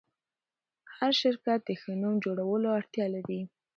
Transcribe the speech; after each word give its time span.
هر 0.95 1.11
شرکت 1.21 1.59
د 1.65 1.69
ښه 1.81 1.91
نوم 2.01 2.15
جوړولو 2.25 2.67
اړتیا 2.77 3.05
لري. 3.15 3.41